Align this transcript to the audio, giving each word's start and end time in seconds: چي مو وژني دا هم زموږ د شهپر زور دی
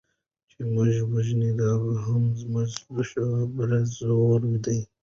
چي 0.49 0.59
مو 0.71 0.83
وژني 1.13 1.49
دا 1.61 1.69
هم 2.05 2.23
زموږ 2.41 2.71
د 2.93 2.95
شهپر 3.09 3.69
زور 3.97 4.41
دی 4.65 4.79